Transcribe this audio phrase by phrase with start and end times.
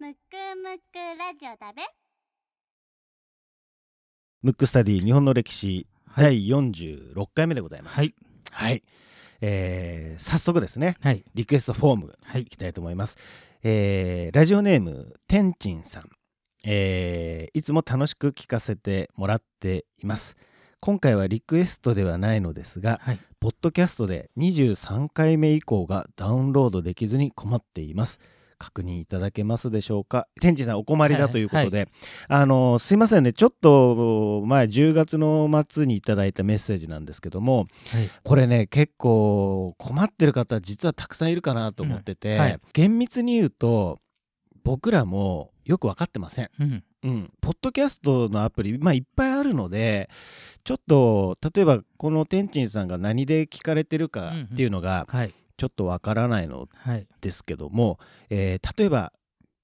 [0.00, 0.16] むく
[0.62, 1.82] むくラジオだべ。
[4.42, 6.46] ムックスタディ日本の歴史、はい。
[6.46, 7.98] 第46回目でございます。
[7.98, 8.14] はい。
[8.52, 8.84] はい、
[9.40, 10.96] えー早速ですね。
[11.02, 11.24] はい。
[11.34, 12.42] リクエストフォームはい。
[12.42, 13.16] いきたいと思います、
[13.64, 16.08] えーラジオネームてんちんさん、
[16.64, 20.36] えーいつも楽しく聞かせてもらっています。
[20.78, 23.18] 今回はリクエストではないのですがはい。
[23.40, 28.20] ポッドキャストで23回目以降がダウンロードできずに困っています
[28.58, 30.26] 確認いただけますでしょうか？
[30.40, 31.88] 天智さんお困りだということで、
[32.28, 38.10] あのすいませんねちょっと前10月の末にいただいたメッセージなんですけどもはい。
[38.24, 43.98] これね結構困ってる方実はたくさんいるかなと思ってて、うんはい厳密に言うと
[44.64, 46.50] 僕らもよく分かってません。
[46.60, 46.84] うん。
[47.04, 50.10] うん、ポッドキャストのアプリ、まあ、いっぱいあるので
[50.64, 55.32] ちょっと例えばこの天珍さんが何で聞かれてるかっていうのがはい。
[55.58, 57.06] ちょっとわからないのはい。
[57.20, 57.98] ですけども、
[58.30, 59.12] えー例えば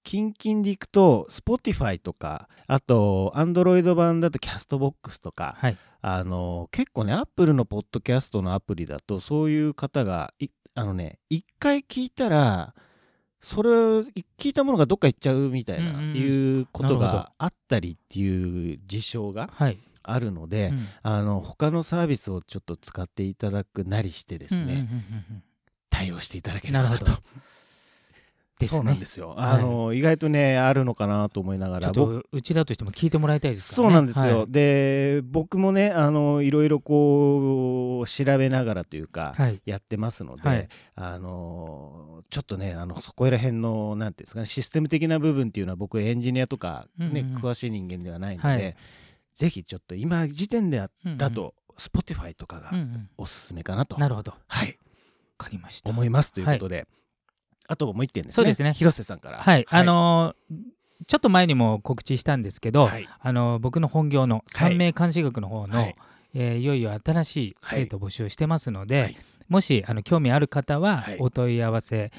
[0.06, 5.78] 近々でいくと Spotify とかあと Android 版だとキャストボックスとか、はい。
[6.02, 12.74] あの結構ね Apple のポッドキャストのアプリだとそういう方がいあのね一回聞いたら
[13.40, 14.02] それを
[14.38, 19.78] 聞いたものがどっか行っちゃうみたいな、うんうんうんいうことがあったりっていう事象がはい。
[20.06, 25.42] あるので、うんあの他のサービスをちょっと使っていただくなりしてですね、うんうんうんうん
[25.94, 27.12] 対応していただければなと。
[27.12, 27.18] ね。
[28.66, 29.36] そうなんですよ、はい。
[29.54, 31.90] あの意外とねあるのかなと思いながら。
[31.90, 33.92] ちょっとうちらとしても聞いてもらいたいですからね。
[33.92, 34.46] そうなんですよ、はい。
[34.50, 39.60] で僕もねあのいろいろこう調べながらというか、はい。
[39.66, 40.68] やってますので、はい。
[40.94, 47.42] あのちょっとねあのそこら辺のなんていうんですかねシステム的な部分っていうのは僕エンジニアとか、ねうんうんうん。
[47.42, 48.76] 詳しい人間ではないので、はい。
[49.34, 51.18] ぜひちょっと今時点であうんうん。
[51.18, 53.08] だと、Spotify とかがうんうん。
[53.18, 54.30] おすすめかなと、なるほど。
[54.32, 54.78] わはい、
[55.44, 55.90] かりました。
[55.90, 56.86] 思いますということで、
[57.68, 58.34] あともう一点ですね。
[58.34, 58.72] そうですね。
[58.72, 59.38] 広瀬さんから。
[59.38, 59.66] はい。
[59.68, 60.56] あのー
[61.06, 63.06] ちょっと前にも告知したんですけど、はい。
[63.20, 65.90] あのー僕の本業の三名監視学の方の、はい。
[65.90, 65.94] い
[66.34, 69.16] えーいよいよ新しい生徒募集してますので、はい。
[69.48, 71.16] もしあの興味ある方ははい。
[71.20, 72.10] お問い合わせ、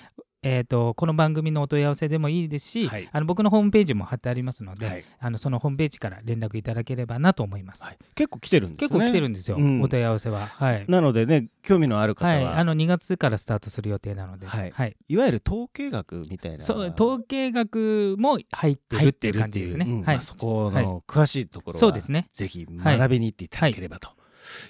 [0.47, 3.09] えー、とこの番組のお問い合わせでもいいですし、はい。
[3.11, 5.05] あの僕のホームページも貼ってありますので、はい。
[5.19, 7.83] あのそのホームページから連絡いただければなと思います。
[7.83, 7.97] はい。
[8.13, 8.89] 結構来てるんですね。
[8.89, 9.81] 結構来てるんですよ、うん。
[9.81, 10.45] お問い合わせは。
[10.45, 10.85] はい。
[10.87, 14.71] なのでね興味のある方は、はい、あの2月からスタートする予定なので、はい。
[14.71, 16.63] はい、いわゆる統計学みたいな。
[16.63, 20.03] そう統計学も入ってるっていう感じですね。
[20.05, 20.21] はい。
[20.21, 20.85] そこはい。
[20.85, 22.29] の詳しいところは、そうですね。
[22.33, 24.09] ぜひ学びに行っていただければと。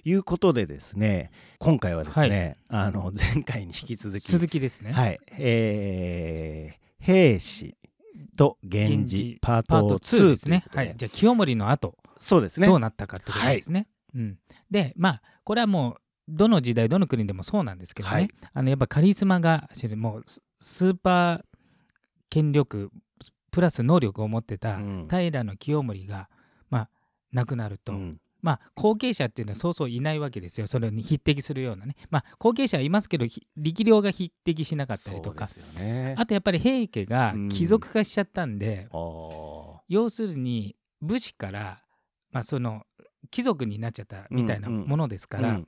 [0.04, 4.92] いうことでですね今回はですね、あの前回に引き続き続きですね。
[4.92, 5.20] はい。
[5.38, 7.78] えー兵士
[8.36, 10.66] と源氏パートパート2 2ですね。
[10.74, 10.94] はい。
[10.98, 12.66] じゃあ清盛の後、そうですね。
[12.66, 13.88] どうなったかってことですね。
[14.16, 14.40] うん、
[14.72, 15.96] でまあこれはもう
[16.28, 18.30] どの時代どの国でもそうなんですけどね、はい。
[18.54, 21.44] あのやっぱカリスマがもうススーパー
[22.32, 22.90] 権力
[23.52, 25.08] プラス能力を持ってたうん。
[25.10, 26.28] 平清盛が、
[26.72, 26.90] まあ、
[27.32, 30.68] 亡くなると、うんまあ、後継者っていうのはそうそういないわけですよ。
[30.68, 35.48] それに匹敵するようなね、まあ、後継者はいますけどひ力量が匹敵しなかったりとか。
[35.80, 36.14] ね。
[36.16, 37.50] あとやっぱり平家がうん。
[37.50, 39.78] 貴族化しちゃったんで、あー。
[39.88, 41.82] 要するに武士から、
[42.30, 42.84] まあ、その
[43.32, 45.68] 貴族になっちゃったみたいなものですから、うん。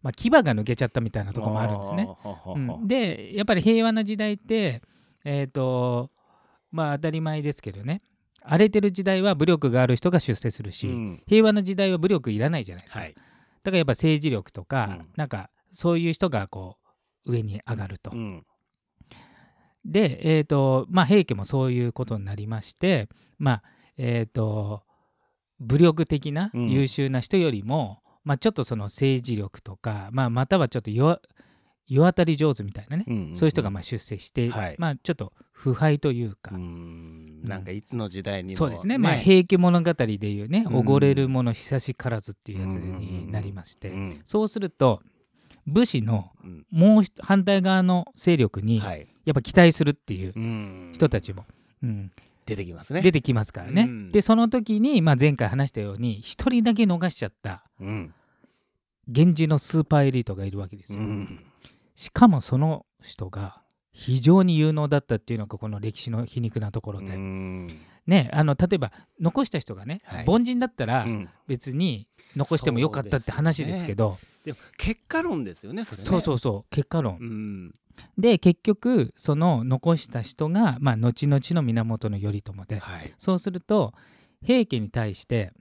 [0.00, 2.08] まあ、牙が抜けちゃったみたいなところもあるんですね。
[2.46, 2.88] うん。
[2.88, 4.80] でやっぱり平和な時代って
[5.24, 6.10] えっ、と
[6.70, 8.00] まあ当たり前ですけどね
[8.44, 11.22] 荒れてる時代は武力がある人が出世するし、うん。
[11.26, 13.14] 平和な時代は武力いらないじゃないですか、はい。
[13.14, 13.20] だ
[13.64, 15.08] からやっぱ政治力とか、うん。
[15.16, 16.76] なんかそういう人がこ
[17.26, 18.10] う上に上がると。
[18.12, 18.46] うん。
[19.84, 23.08] で、えーとまあ、平家もそういうことになりまして、
[23.38, 23.62] まあ
[23.96, 24.82] えー、と
[25.60, 26.70] 武力的なうん。
[26.70, 31.20] 優秀な人よりも、まあ、ちょっとその政治力とか、まあ、またはちょっと弱
[31.88, 34.76] 世渡り上手みたいなね、うんうんそういう人がまあ出世して、はい。
[34.78, 37.42] まあちょっと腐敗というか、うん。
[37.42, 38.98] なんかいつの時代にもそうですね。
[38.98, 40.76] まあ平家物語でいうね「うん。
[40.76, 45.02] おごれる者久しからず」っていうやつになりまして、うんそうすると
[45.66, 46.66] 武士のうん。
[46.70, 49.06] もう一反対側の勢力にはい。
[49.24, 50.90] やっぱ期待するっていううん。
[50.94, 51.44] 人たちも、
[51.82, 52.10] うん。
[52.46, 53.02] 出てきますね。
[53.02, 53.82] 出てきますからね。
[53.82, 54.12] うん。
[54.12, 58.14] でその時に、まあ、前回話したように一人だけ逃しちゃったうん。
[59.06, 61.00] 源氏のスーパーエリートがいるわけですよ。
[61.00, 61.44] うん
[61.94, 63.62] しかもその人が
[63.92, 67.80] 非常に有能だったっていうのがこの歴史の皮肉なところで、うん。
[68.06, 68.90] ねあの例えば
[69.20, 70.24] 残した人がね、はい。
[70.26, 71.28] 凡人だったらうん。
[71.46, 74.18] 別に残してもよかったって話ですけど。
[74.44, 76.04] でも結果論ですよねそれね。
[76.04, 77.72] そうそうそう結果論、うん。
[78.16, 83.14] で結局その残した人が、まあ、後々の源頼朝で、はい。
[83.18, 83.92] そうすると
[84.42, 85.52] 平家に対して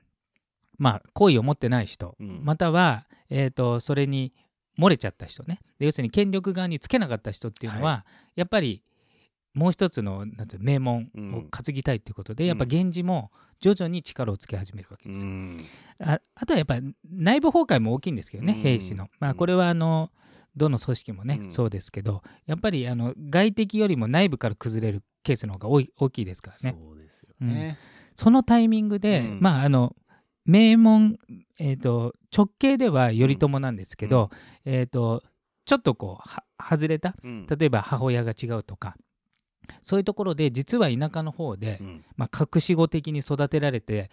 [0.77, 2.39] まあ好意を持ってない人、うん。
[2.43, 4.33] または、えー、とそれに
[4.79, 8.05] 漏れちゃった人ねで要するに権力側につけなかった人っていうのは、は
[8.35, 8.83] やっぱり
[9.55, 12.47] もう一つのなんていうの名門を担ぎたいということで、うん。
[12.49, 15.31] やっぱ源氏も徐々に力をつけ始めるわけうですよ。
[15.31, 15.57] ん。
[15.99, 16.75] ああとはやっぱ
[17.11, 18.59] 内部崩壊も大きいんですけどね、うん。
[18.61, 19.09] 兵士の。
[19.19, 20.11] まあこれはあの
[20.55, 21.51] どの組織もね、うん。
[21.51, 26.77] そうですけどやっぱりあの外敵よりも内部から崩れるケースの方が多い大きいですからね。
[26.79, 27.79] そうですよね。
[28.13, 29.39] そのタイミングで、うん。
[29.41, 29.95] まああの
[30.45, 31.17] 名門、
[31.59, 34.29] えー、と直系では頼朝なんですけど、
[34.65, 35.23] えー、と
[35.65, 37.15] ちょっとこうは外れた？
[37.23, 37.45] うん。
[37.47, 38.95] 例えば母親が違うとか。
[39.83, 42.05] そういうところで実は田舎の方で、うん。
[42.17, 44.09] まあ、隠し子的に育てられて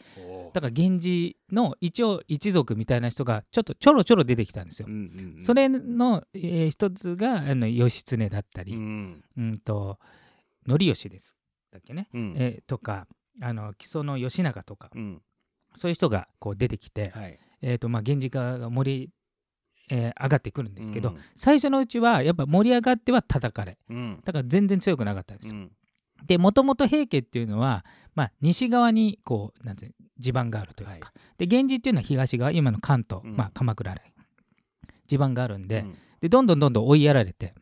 [0.53, 4.87] だから源氏の一応一族みたいな人がちょっとちょろちょろ出てきたんですよ。
[4.89, 5.43] うんうんうん。
[5.43, 9.99] それの、えー一つがあの義経だったり、ううんんと
[10.69, 11.35] 則義です。
[11.73, 12.35] だっけね、うん。
[12.37, 13.07] えーとか
[13.41, 14.91] あの木曽の義仲とか。
[14.95, 15.23] うん。
[15.75, 17.39] そういう人がこう出てきて、はい。
[17.63, 19.11] えーとまあ、源氏側が盛り、
[19.91, 21.19] えー上がってくるんですけど、うん。
[21.37, 23.79] 最初のうちはやっぱ盛り上がっては叩かれ。
[23.89, 24.21] うん。
[24.25, 25.49] だから全然強くなかったんです。
[25.49, 25.55] よ。
[25.57, 25.73] うん。
[26.27, 31.01] でもともと平家っていうのは、まあ、西側にこうなんて地盤があるというか、はい。
[31.39, 33.37] で源氏っていうのは東側今の関東、うん。
[33.37, 34.01] まあ、鎌倉来。
[35.07, 35.95] 地盤があるんで,、うん。
[36.21, 37.55] でどんどんどんどん追いやられて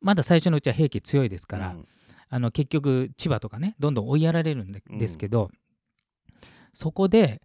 [0.00, 1.88] まだ最初のうちは平家強いですから、うん。
[2.28, 4.72] あの結局千葉とかねどんどん追いやられるん。
[4.72, 5.50] ですけど、
[6.72, 7.40] そこで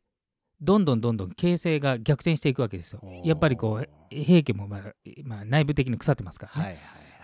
[0.61, 3.01] どんどんどんどん形勢が逆転していくわけですよ。
[3.23, 4.81] やっぱりこう平家も、まあ
[5.23, 6.63] まあ、内部的に腐ってますからね。
[6.63, 6.81] はいはい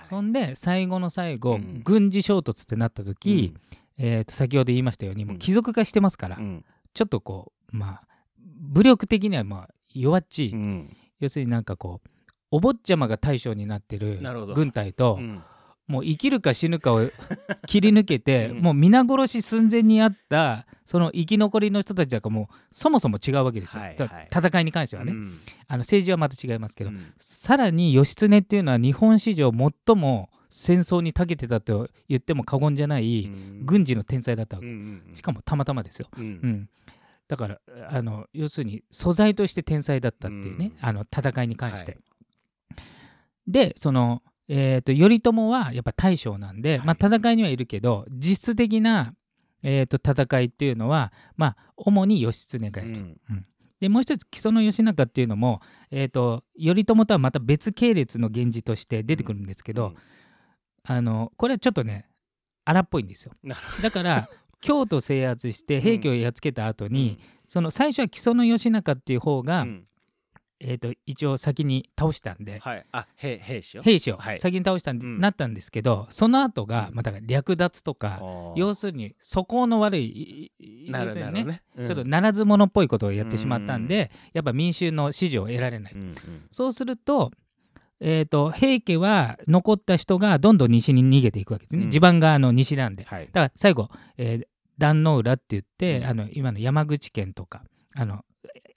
[0.10, 1.82] そんで最後の最後、うん。
[1.84, 3.56] 軍事衝突ってなったはい時、
[3.98, 6.66] えー、と先ほど言いましたようにもう貴族化してますから、うん。
[6.94, 10.98] ちょっとこうまあ武力的にはまあ弱っちい、うん。
[11.20, 12.10] 要するになんかこう
[12.52, 14.54] お坊ちゃまが大将になってるなるほど。
[14.54, 15.42] 軍隊と、うん
[15.88, 17.10] もう生きるか死ぬかを
[17.68, 18.60] 切り抜けて、うん。
[18.60, 24.28] もう皆殺し寸前にあったその生き残りの人たちだからもうそもそも違うわけですよ、はいだはい。
[24.32, 25.40] 戦いに関してはね、うん。
[25.68, 27.14] あの政治はまた違いますけど、うん。
[27.20, 33.66] さらに義経っていうのは日本史上最も戦争に長けてたと言っても過言じゃないうん。
[33.66, 34.74] 軍事の天才だったわけ、うん
[35.08, 36.24] うんしかもたまたまですよ、うん。
[36.24, 36.70] うん、
[37.28, 37.60] だから
[37.90, 40.86] あの要するに素材として天才だったっていうね、うん。
[40.86, 41.98] あの戦いに関して、は
[43.48, 46.88] でその、えー、と頼朝はやっぱ大将なんで、はい。
[46.88, 49.14] まあ、戦いにはいるけど実質的な、
[49.64, 53.46] えー、と戦いっていうのは、まあ、主に義経がやる、うん。
[53.80, 55.62] でもう一つ木曽の義仲っていうのも、
[55.92, 59.96] えー、と頼朝とはまた別系列の源氏として出てくるんですけど、うん。
[60.88, 62.08] あのこれはちょっとね
[62.66, 63.34] 荒っぽいんですよ。
[63.82, 64.30] だから
[64.62, 69.84] 京都制圧して平家をやっつけた後に、その最初は木曽の義仲っていう方が、うん
[70.68, 72.86] えー、と一応先に倒したんで、はい。
[72.92, 74.18] あ兵兵士よ兵士を。
[74.18, 74.40] はい。
[74.40, 75.20] 先に倒したんで、うん。
[75.20, 76.96] なったんですけどその後が、うん。
[76.96, 78.60] まあ、だから略奪とか、おー。
[78.60, 80.52] 要するに素行の悪い
[80.90, 86.16] なる要するになるほどねちょっとならず者っぽいことをやってしまったんで、やっぱ民衆の支持を得られない、うんうん。
[86.52, 87.32] そうすると,、
[88.00, 91.92] えー、と平家は残った人がどんどん西に逃げていくわけですね、うん。
[91.92, 93.04] 地盤があの西なんで。
[93.04, 93.28] はい。
[93.28, 96.06] だから最後、えー壇の浦って言って、うん。
[96.06, 97.64] あの今の山口県とか
[97.96, 98.26] あの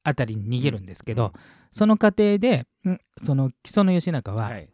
[0.05, 1.33] 辺りに逃げるんですけど、
[1.71, 2.99] その過程でん？
[3.23, 4.69] その木曽の義仲ははい。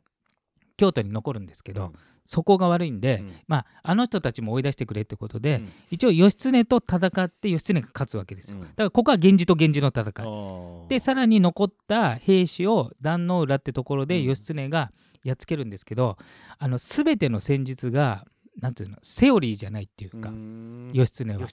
[0.76, 1.92] 京都に残るんですけど、うん。
[2.26, 3.32] そこが悪いんで、うん。
[3.46, 5.68] まあ、あの人たちも追い出してくれってことで、うん。
[5.90, 8.62] 一応義経と戦って義経が勝つわけですよ、うん。
[8.62, 14.24] だからここは源氏と源氏の戦い、でさらに残った兵士を壇の浦ってところでうん。
[14.24, 14.90] 義経が
[15.22, 16.16] やっつけるんですけど、
[16.58, 18.24] あの全ての戦術が
[18.60, 20.90] なんていうのセオリーじゃないっていうか、うん。
[20.92, 21.46] 義経は。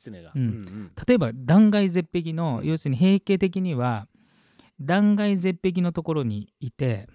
[1.08, 4.08] 例えば断崖絶壁の、うん要するに平家的には
[4.82, 7.08] 断崖絶壁のところにいて、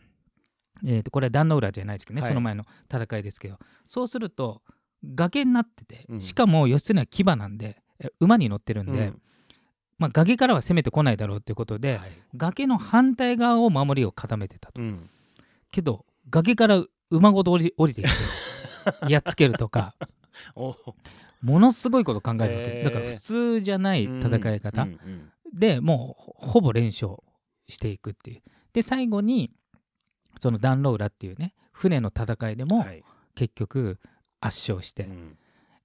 [0.84, 2.30] えー、とこれは壇の浦じゃないですけどね、はい。
[2.30, 3.58] その前の戦いですけど。
[3.86, 4.62] そうすると
[5.04, 6.20] 崖になってて、うん。
[6.20, 9.22] しかも義経は騎馬なんでえ馬に乗ってるんで、うん。
[9.98, 12.10] まあ、崖からは攻めてこないだろうということで、はい。
[12.36, 14.80] 崖の反対側を守りを固めてたと。
[14.80, 15.10] うん。
[15.70, 18.14] けど崖から馬ごと降り降りてきて
[19.12, 19.94] やっつけるとか
[20.54, 20.76] お
[21.42, 22.54] ものすごいこと考えるわけ。
[22.78, 22.84] へー。
[22.84, 25.32] だから普通じゃない戦い方、うんうん。
[25.54, 27.16] でもうほほぼ連勝
[27.68, 28.42] していくっていう。
[28.72, 29.50] で最後に
[30.38, 33.02] そのダンローラっていうね船の戦いでもはい。
[33.34, 33.98] 結局
[34.40, 35.36] 圧勝して、うん。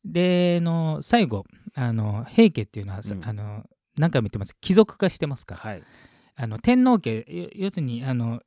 [0.05, 1.45] であの最後
[1.75, 3.25] あの平家っていうのは、うん。
[3.25, 3.63] あの
[3.97, 4.55] 何回も言ってます。
[4.61, 5.61] 貴族化してますから。
[5.61, 5.83] はい。
[6.35, 8.41] あの天皇家よ要するにあの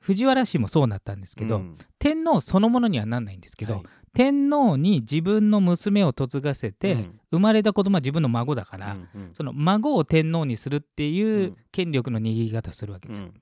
[0.00, 1.78] 藤原氏もそうなったんですけど、うん。
[1.98, 3.82] 天皇そのものにはなんないんですけど、はい。
[4.14, 7.20] 天皇に自分の娘を嫁がせて、うん。
[7.32, 9.34] 生まれた子供は自分の孫だから、うんうん。
[9.34, 11.56] その孫を天皇にするっていううん。
[11.72, 13.26] 権力の握り方をするわけですよ。
[13.26, 13.34] うん。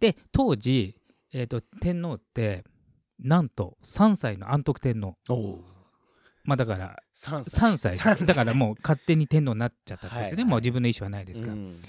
[0.00, 0.96] で当時、
[1.32, 2.64] えー、と天皇って
[3.18, 5.16] なんと3歳の安徳天皇。
[5.28, 5.58] お
[6.44, 7.96] まあだから3 3歳。
[7.96, 8.26] 三歳。
[8.26, 10.50] だからもう勝手に天皇になっちゃったってことですね、はいはい。
[10.50, 11.48] もう自分の意思はないですか。
[11.48, 11.54] ら。
[11.54, 11.82] うん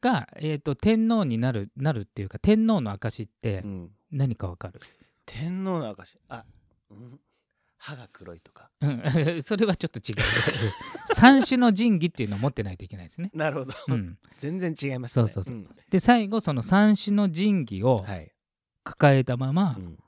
[0.00, 3.90] が、えー、と天皇になるなるっていうか天皇の証ってうん。
[4.12, 4.80] 何かわかる、
[5.24, 6.44] 天皇の証あ、
[6.90, 7.20] うん、
[7.78, 8.70] 歯が黒いとか？
[8.80, 9.02] うん、
[9.42, 10.16] それはちょっと違う。
[11.14, 13.30] 三種の神器っていうのを持ってないといけないですね。
[13.32, 15.22] なるほど、うん、全然違いますね。
[15.22, 15.56] そうそうそう。
[15.56, 15.68] うん。
[15.90, 18.32] で最後その三種の神器をはい、
[18.82, 19.98] 抱えたまま、うん。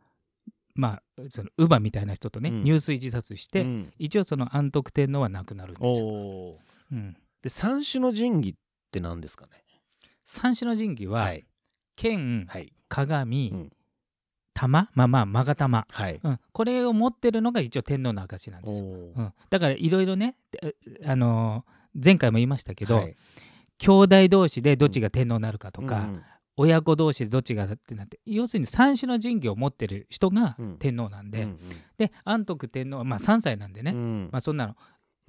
[0.75, 2.65] まあその乳母みたいな人とね、うん。
[2.65, 3.93] 入水自殺して、うん。
[3.99, 6.59] 一応その安徳天皇は亡くなるんですよ。
[6.91, 8.59] うん、で三種の神器っ
[8.91, 9.63] て何ですかね？
[10.25, 11.47] 三種の神器は、はい。
[11.97, 12.73] 剣、はい。
[12.89, 13.73] 鏡、うん。
[14.55, 14.89] 玉？
[14.95, 16.21] まあまあ勾玉、はい。
[16.23, 18.87] うん、これを持ってるのが一応天皇の証なんですよ。
[18.87, 18.91] う
[19.23, 20.75] ん、だからいろいろね、え
[21.07, 23.17] あのー前回も言いましたけど、はい。
[23.77, 26.23] 兄弟同士でどっちが天皇になるかとか、うん
[26.55, 30.77] 親子同士でどっちがってなって要するに三種の神器を持ってる人がうん。
[30.79, 31.59] 天皇なんで、うん
[31.97, 34.29] で安徳天皇はまあ3歳なんでね、うん。
[34.31, 34.77] まあ、そんなの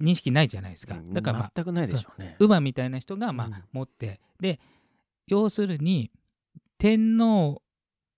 [0.02, 0.96] 認識ないじゃないですか。
[1.12, 3.54] だからまあ全くないでしょうね、乳母みたいな人がまあうん。
[3.72, 4.60] 持って、で
[5.26, 6.10] 要するに
[6.78, 7.62] 天皇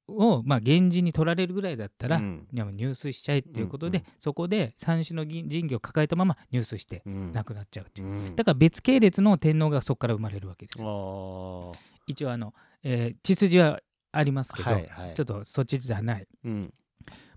[0.08, 2.46] をまあ源氏に取られるぐらいだったら、うん。
[2.52, 7.32] 入水しちゃえっていうことで、うんそこで三種の神神器を抱えたまま入水してうん。
[7.32, 8.36] 亡くなっちゃうっていう、うん。
[8.36, 11.72] だから別系列の天皇がそこから生まれるわけですよ。
[12.06, 13.80] 一応あの、えー血筋は
[14.12, 15.12] ありますけど、はいはい。
[15.12, 16.72] ちょっとそっちじゃない、うん。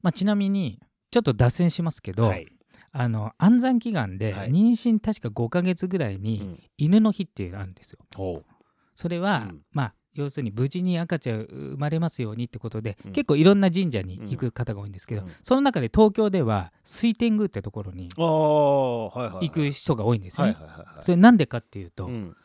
[0.01, 0.79] まあ、ちなみに
[1.11, 2.45] ちょっと脱線しますけど、はい。
[2.91, 4.51] あの安産祈願ではい。
[4.51, 6.63] 妊娠確か5ヶ月ぐらいうにん。
[6.77, 7.99] 犬の日っていうのがあるんですよ。
[8.17, 8.45] おう
[8.99, 9.61] それは、うん。
[9.71, 13.11] まあ要するに無事に赤ちゃん生まれますようにってことで、うん。
[13.13, 15.31] 結構いろんな神社に行く方が多いんですけど、うん。
[15.41, 19.47] その中で東京では水天宮ってところにああはいはいはい。
[19.47, 20.57] 行く人が多いんですよね。
[21.01, 22.35] それなんでかっていうと、うん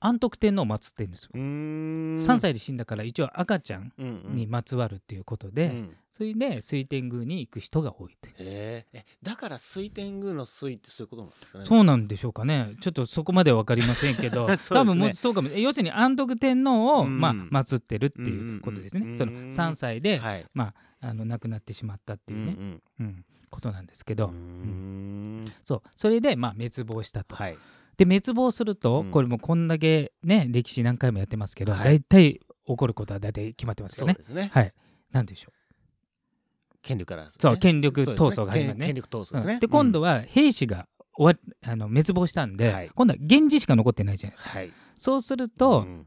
[0.00, 1.30] 安徳天皇を祀ってるんですよ。
[1.34, 2.18] うーん。
[2.18, 4.34] 3歳で死んだから一応赤ちゃんうんうん。
[4.34, 5.96] にまつわるっていうことで、うん。
[6.12, 8.28] それで水天宮に行く人が多いと。
[8.38, 11.64] ええだから水天宮の水ってそういうことなんですかね？
[11.64, 12.76] そうなんでしょうかね。
[12.80, 14.56] ちょっとそこまでは分かりませんけど ね。
[14.56, 15.48] 多分もうそうかも。
[15.50, 17.20] 要するに安徳天皇を、うん。
[17.20, 20.46] まあ、祀ってるっていうことですね、うんその3歳で、はい。
[20.54, 23.24] まあ、あの亡くなってしまったっていうね、んうん。
[23.50, 24.34] ことなんですけど、うん。
[24.34, 25.52] うーん。
[25.64, 25.82] そう。
[25.96, 27.34] それで、まあ、滅亡したと。
[27.36, 27.56] はい
[27.98, 29.10] で滅亡すると、うん。
[29.10, 31.84] これもこんだけね歴史何回もやってますけど、はい。
[31.84, 34.14] 大体起こることは大体決まってますよね。
[34.14, 34.50] そうですね。
[34.54, 34.72] はい。
[35.10, 35.52] なんでしょ
[36.80, 38.86] 権力からうそう権力闘争が始まるね。
[38.86, 39.54] 権力闘争ですね。
[39.54, 39.60] うん。
[39.60, 42.90] で今度は兵士が終わあの滅亡したんで、はい。
[42.94, 44.50] 今度は源氏しか残ってないじゃないですか。
[44.50, 44.72] はい。
[44.94, 46.06] そうすると、うん。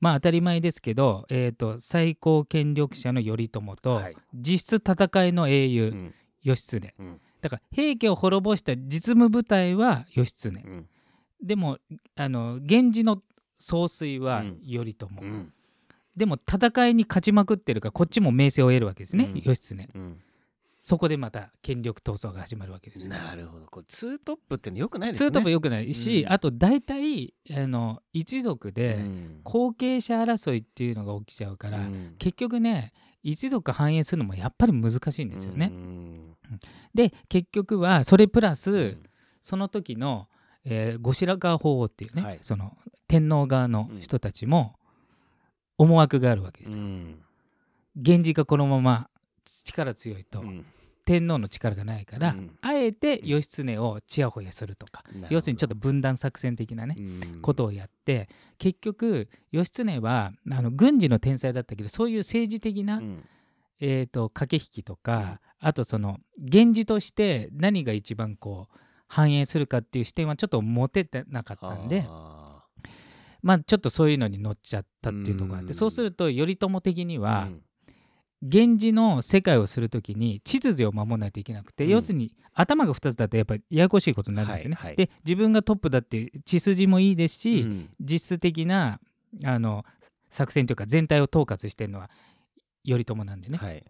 [0.00, 4.16] まあ当たり前ですけど、えー、と最高権力者の頼朝と、はい。
[4.34, 6.14] 実質戦いの英雄、うん。
[6.42, 6.94] 義経。
[6.96, 7.20] うん。
[7.40, 10.88] だから平家を滅ぼした実務部隊は義経、うん
[11.42, 11.78] でも
[12.16, 13.22] あの源氏の
[13.58, 14.60] 総帥はうん。
[14.66, 15.52] 頼朝、うん。
[16.16, 19.42] でも戦いに勝ちまくってるからこっちも名声を得るわけですね、うん。
[19.44, 19.88] 義経。
[19.94, 20.20] うん。
[20.80, 23.66] そこでまた権力闘争が始まるわけですよなるほど。
[23.66, 25.26] これツートップってのよくないですね。
[25.26, 26.32] ツートップ良くないし、うん。
[26.32, 29.40] あと大体あの一族でうん。
[29.42, 32.14] 後継者争いっていうのが起きちゃうから、うん。
[32.18, 32.92] 結局ね
[33.22, 35.72] 一族繁栄するのもやっぱり難しいんですよね。
[35.72, 36.36] うん。
[36.94, 39.02] で結局はそれプラス、うん。
[39.42, 40.28] その時の、
[40.70, 42.38] えー後白河法皇っていうね、はい。
[42.42, 44.74] その天皇側の人たちも
[45.78, 46.82] 思惑があるわけですよ。
[46.82, 47.18] うん
[47.96, 49.08] 源氏がこのまま
[49.64, 50.64] 力強いと、うん。
[51.04, 52.56] 天皇の力がないから、うん。
[52.60, 57.40] あえて義経をちやほやするとか、要するにちょっと分断作戦的なね、うん。
[57.40, 63.24] ことをやって結局義経はあの軍事の天才だったけどそういう政治的な、うん。
[63.80, 72.62] えー、と駆け引きとか、あとその源氏として何が一番こう反映するかっていう視点はちょっと持ててなかったんであ
[73.42, 75.74] まあちょっとそういうのに乗っちゃったっていうところがあってうん。
[75.74, 77.62] そうすると頼朝的にーはうん。
[78.40, 81.90] 源氏の世界をするときに秩序を守らないといけなくて、うん。
[81.90, 84.76] 要するに頭が2つだとやっぱりややこしいことになるんですよね。
[84.76, 84.96] はいはい。
[84.96, 87.90] で自分がトップだって血筋もいいですし、うん。
[88.00, 89.00] 実質的な
[89.44, 89.84] あの
[90.30, 92.10] 作戦というか全体を統括してるのは
[92.86, 93.84] 頼朝なんでね、はい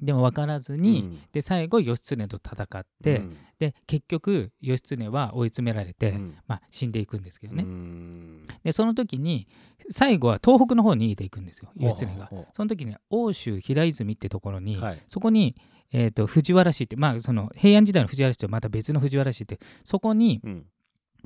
[0.00, 1.18] でも分からずに、うん。
[1.32, 3.36] で最後義経と戦って、うん。
[3.58, 6.36] で結局義経は追い詰められて、うん。
[6.46, 8.46] まあ、死んでいくんですけどね、うん。
[8.64, 9.48] でその時に
[9.90, 12.28] 最後は東北の方に逃げていくんですよ義経が。
[12.54, 15.02] その時に奥州平泉ってところに、うはい。
[15.08, 15.56] そこに、
[15.92, 20.66] えー、と藤原氏ってまあその平安時代の藤原氏とまた別の藤原氏ってそこに、うん。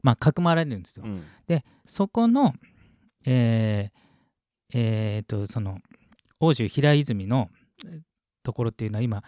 [0.02, 1.24] まあ、かくまられるんですよ、うん。
[1.46, 2.54] でそこの
[3.26, 4.00] えー
[4.72, 5.78] えーとその
[6.38, 7.50] 奥州平泉の
[7.84, 8.00] えー
[8.42, 9.22] ところっていうのは今、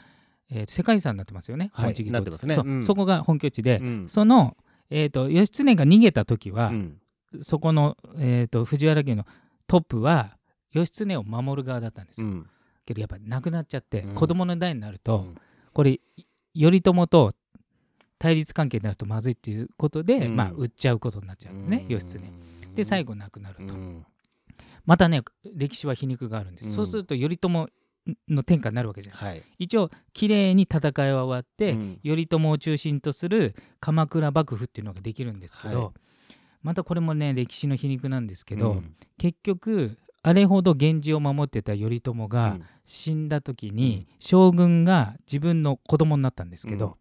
[0.50, 2.54] えーと世界遺産になってますよね、はい本地なってますね。
[2.54, 2.84] そううん。
[2.84, 4.08] そこが本拠地で、うん。
[4.08, 4.56] その、
[4.90, 6.98] えー、と義経が逃げた時は、うん。
[7.40, 9.24] そこの、えー、と藤原家の
[9.66, 10.36] トップは
[10.72, 12.46] 義経を守る側だったんですよ、うん。
[12.84, 14.14] けどやっぱ亡くなっちゃって、うん。
[14.14, 15.34] 子供の代になると、うん。
[15.72, 15.98] これ
[16.54, 17.32] 頼朝と
[18.18, 20.36] 対立関係になるとまずいっていうことで、うん。
[20.36, 21.92] まあ売っちゃうことになっちゃうんですね、うん。
[21.92, 22.20] 義経
[22.74, 24.06] で最後亡くなると、うん。
[24.84, 25.22] またね
[25.54, 26.76] 歴史は皮肉があるんです、うん。
[26.76, 27.48] そうすると頼朝
[28.28, 29.42] の天下になるわけじゃないですか、はい。
[29.58, 32.00] 一応綺麗に戦いは終わって、うん。
[32.04, 35.92] 頼朝を中心とする鎌倉幕府っていうのができるんですけど、はい。
[36.62, 38.96] またこれもね歴史の皮肉なんですけど、うん。
[39.18, 46.94] 結局あれほど源氏を守ってた頼朝が死んだ時に、将軍が自分の子供になったんですけど、うん。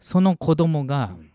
[0.00, 1.28] その子供うがん。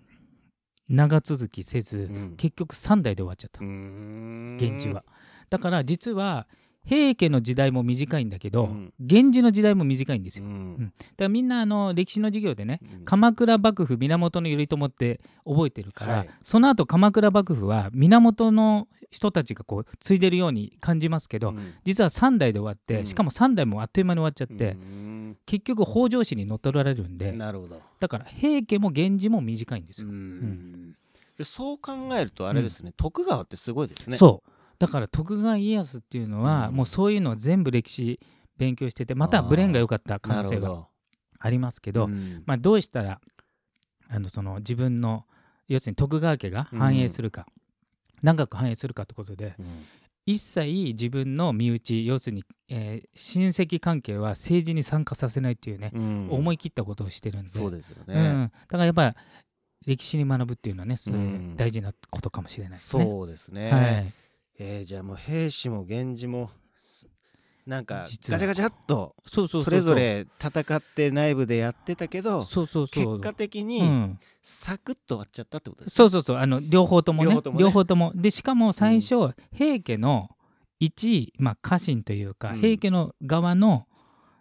[0.89, 2.33] 長続きせず、うん。
[2.37, 4.55] 結局3代で終わっちゃった、うん。
[4.57, 5.03] 源氏は。
[5.49, 6.47] だから実は
[6.87, 8.93] 平家の時代も短いんだけど、うん。
[8.97, 10.49] 源氏の時代も短いんですうよ。
[10.49, 10.77] ん。
[10.77, 13.05] だからみんなあの歴史の授業でねうん。
[13.05, 16.29] 鎌倉幕府源頼朝って覚えてるから、はい。
[16.41, 21.73] その後鎌倉幕府は源の人たちがこう継いでるように感じますけど、うん。
[21.83, 23.05] 実は3代で終わって、うん。
[23.05, 25.37] しかも3代もあっという間に終わっちゃって、うん。
[25.45, 27.81] 結局北条氏に乗っ取られるんでなるほど。
[27.99, 30.13] だから平家も源氏も短いんですうよ。
[30.13, 30.95] ん。
[31.37, 34.17] でそう考えるとあれですね徳川ってすごいですね。
[34.17, 36.75] そうだから徳川家康っていうのは、うん。
[36.75, 38.19] もうそういうのを全部歴史
[38.57, 40.87] 勉強しててまたブレーンが良かった可能性が
[41.39, 42.43] ありますけど、うん。
[42.45, 43.19] まあ、どうしたら
[44.09, 45.25] あのその自分の
[45.67, 47.45] 要するに徳川家が繁栄するか、
[48.21, 49.65] 長く繁栄するかってことでうん。
[50.29, 56.27] 一切自分の身内要するに、えー親戚関係は政治に参加させないっていうね、うん。
[56.29, 57.49] 思い切ったことをしてるんで。
[57.49, 59.15] そうですようねん、だからやっぱり
[59.85, 61.55] 歴史に学ぶっていうのはねそういううん。
[61.55, 63.05] 大事なことかもしれないですね。
[63.05, 63.71] そうですね。
[63.71, 64.13] はい、
[64.59, 67.07] えーじゃあもう兵士も源氏もす
[67.65, 75.95] なんかガチャガチャっとそれぞれ戦って内部でやってたけどそうそうそう結果的うにん、サクッと終わっちゃったってことですね。
[75.97, 76.37] そうそうそう。
[76.37, 77.41] あの両方ともね。
[77.57, 78.21] 両方ともね。
[78.21, 80.29] でしかも最初、平家の
[80.79, 82.61] 一、まあ、家臣というか、うん。
[82.61, 83.85] 平家の側の、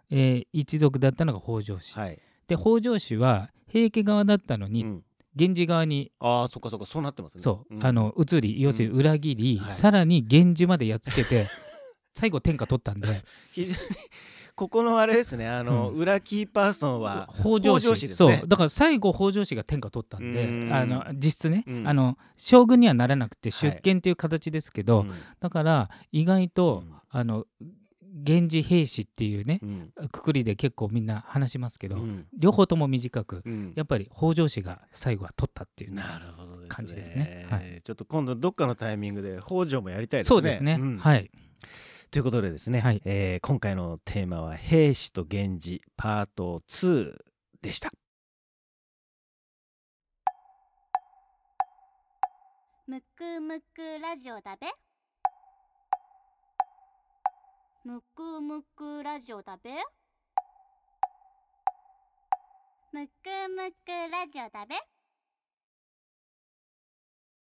[0.09, 2.19] えー一族だったのが北条氏、はい。
[2.47, 5.03] で北条氏は平家側だったのに、うん
[5.37, 7.43] 源氏側にああそっかそっかそうなってますね。
[7.43, 7.85] そう、ん。
[7.85, 9.73] あの移り要するに裏切り、はい。
[9.73, 11.47] さらに源氏までやっつけて
[12.13, 13.07] 最後天下取ったんで。
[13.53, 13.77] 非常に
[14.55, 15.97] ここのあれですねあの、うん。
[15.97, 18.37] 裏キーパーソンは北条氏ですね。
[18.37, 18.47] そう。
[18.47, 20.73] だから最後北条氏が天下取ったんでうん。
[20.73, 21.87] あの実質ね、うん。
[21.87, 23.71] あの将軍にはならなくてはい。
[23.71, 25.11] 出権という形ですけど、うん。
[25.39, 26.93] だから意外と、うん。
[27.09, 27.45] あの
[28.25, 29.93] 源氏兵士っていうねうん。
[30.11, 32.27] くくりで結構みんな話しますけど、うん。
[32.37, 33.73] 両方とも短くうん。
[33.75, 35.95] やっぱり北条氏が最後は取ったっていう
[36.67, 37.47] 感じですね。
[37.49, 37.81] はい。
[37.83, 40.29] ちょっと今度どっかのタイミングで北条もやりたいですね。
[40.29, 40.97] そうですね、ん。
[40.97, 41.29] はい。
[42.09, 43.01] ということでですね、はい。
[43.05, 47.17] えー今回のテーマは「兵士と源氏パート2」
[47.61, 47.91] でした。
[52.87, 54.67] むくむくラジオだべ
[57.87, 59.71] むくむくラジオだべ？
[62.91, 63.11] むく
[63.47, 64.75] むくラジオだべ？